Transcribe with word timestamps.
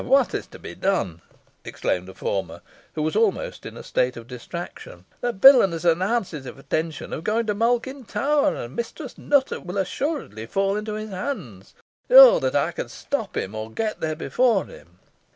"What 0.03 0.33
is 0.33 0.47
to 0.47 0.57
be 0.57 0.73
done?" 0.73 1.21
exclaimed 1.63 2.07
the 2.07 2.15
former, 2.15 2.61
who 2.93 3.03
was 3.03 3.15
almost 3.15 3.67
in 3.67 3.77
a 3.77 3.83
state 3.83 4.17
of 4.17 4.25
distraction. 4.25 5.05
"The 5.19 5.31
villain 5.31 5.73
has 5.73 5.85
announced 5.85 6.31
his 6.31 6.47
intention 6.47 7.13
of 7.13 7.23
going 7.23 7.45
to 7.45 7.53
Malkin 7.53 8.05
Tower, 8.05 8.55
and 8.55 8.75
Mistress 8.75 9.15
Nutter 9.19 9.59
will 9.59 9.77
assuredly 9.77 10.47
fall 10.47 10.75
into 10.75 10.95
his 10.95 11.11
hands. 11.11 11.75
Oh! 12.09 12.39
that 12.39 12.55
I 12.55 12.71
could 12.71 12.89
stop 12.89 13.37
him, 13.37 13.53
or 13.53 13.69
get 13.69 14.01
there 14.01 14.15
before 14.15 14.65
him!" 14.65 14.97